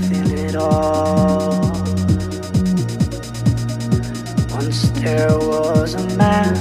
[0.00, 1.60] thinking nothing at all.
[4.50, 6.54] Once there was a man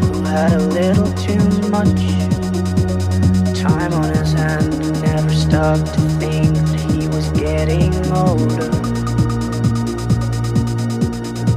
[0.00, 2.00] who had a little too much
[3.58, 8.70] time on his hand and never stopped to think that he was getting older.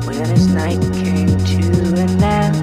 [0.06, 2.56] When his night came to an end,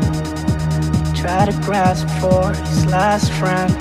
[1.06, 3.72] he tried to grasp for his last friend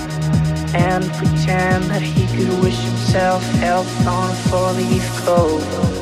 [0.75, 5.94] and pretend that he could wish himself health on a four-leaf clover.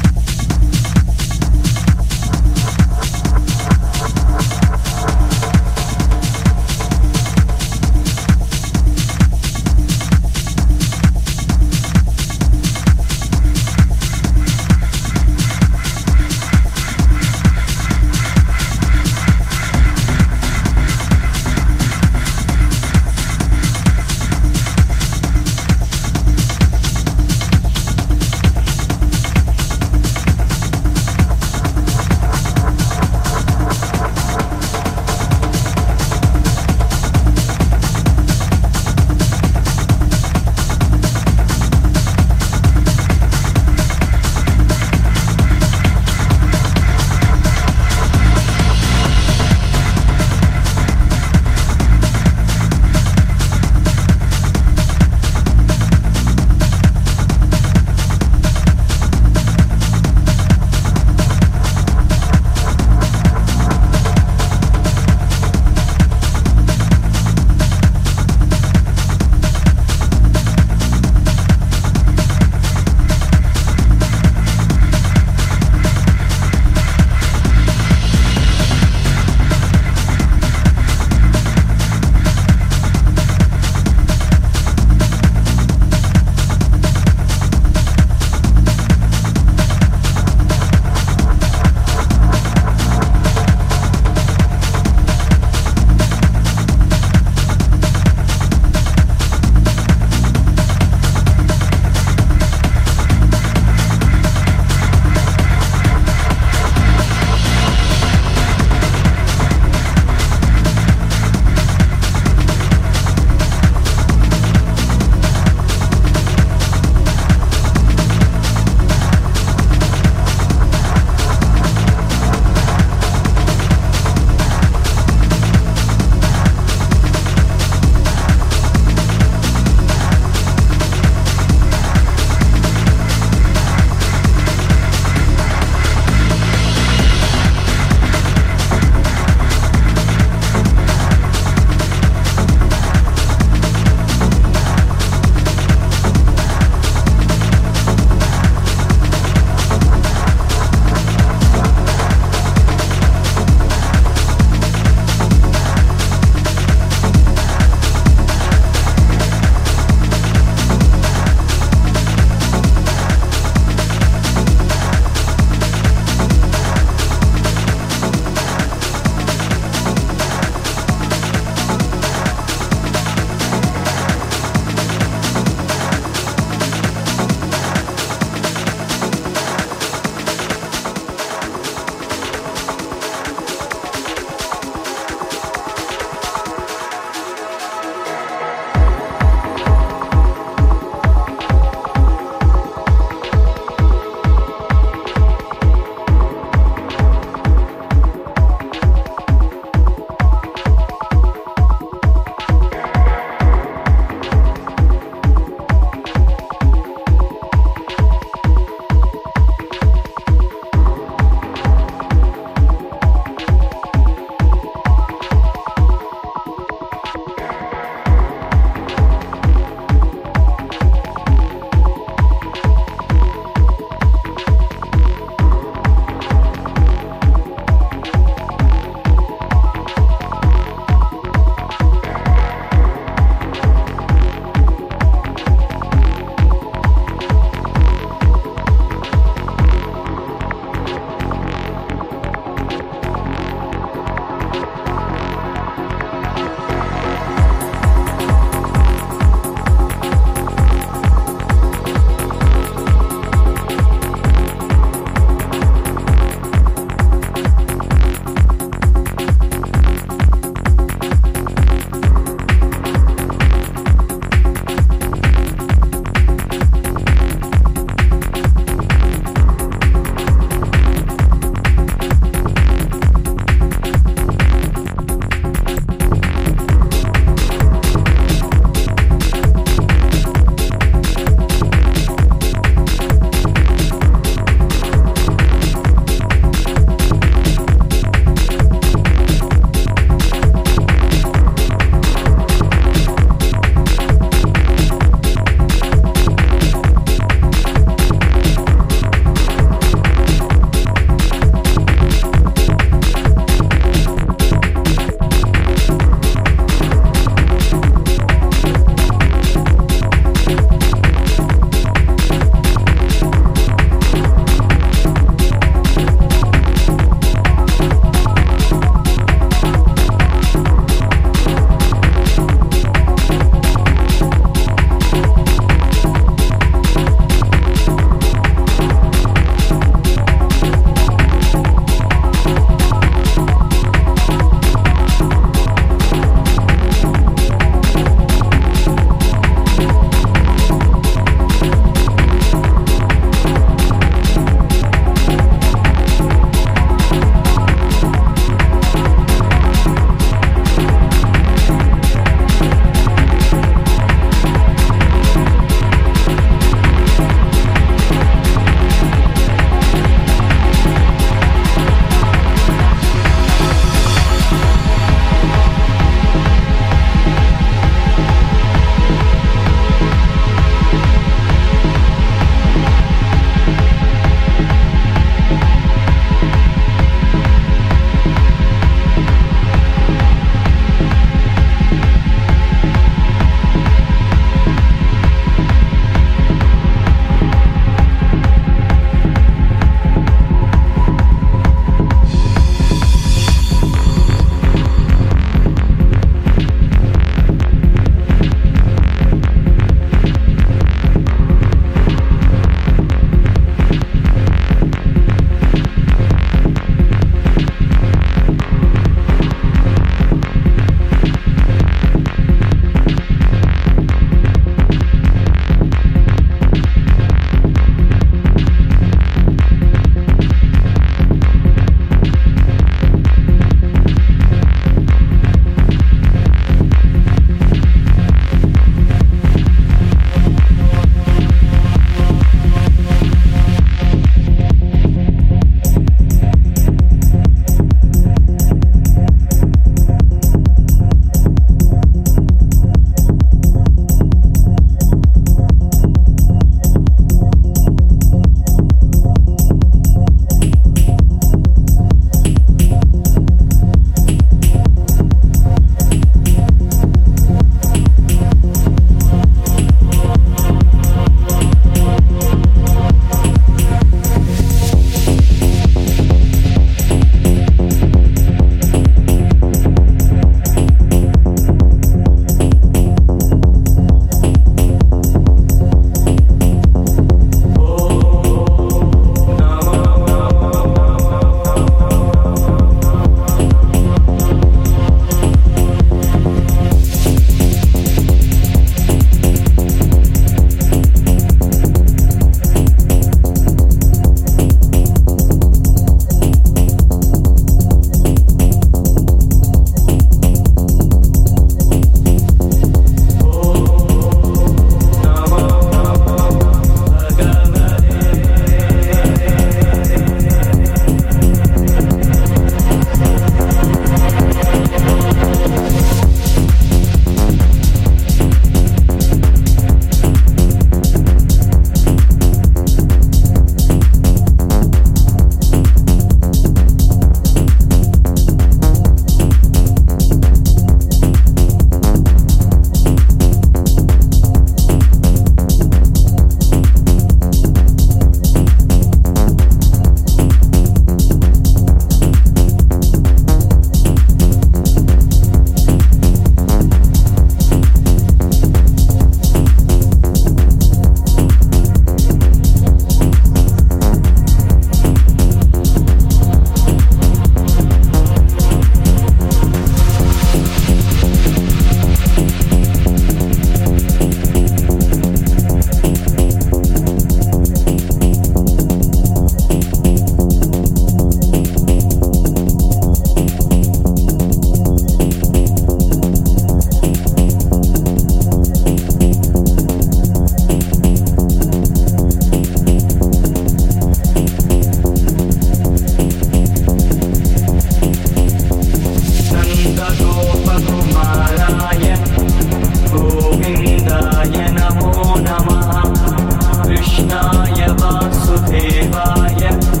[598.73, 600.00] Eva, yeah.